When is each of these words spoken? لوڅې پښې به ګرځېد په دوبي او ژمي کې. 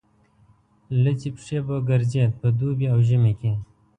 لوڅې 1.01 1.29
پښې 1.35 1.57
به 1.67 1.75
ګرځېد 1.89 2.31
په 2.39 2.47
دوبي 2.57 2.87
او 2.93 2.99
ژمي 3.07 3.33
کې. 3.39 3.51